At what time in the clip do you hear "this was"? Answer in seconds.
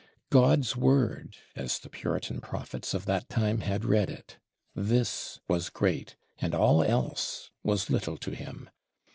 4.73-5.69